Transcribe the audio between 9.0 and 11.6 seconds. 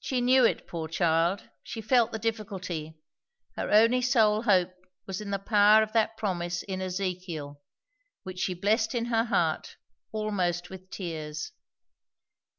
her heart, almost with tears.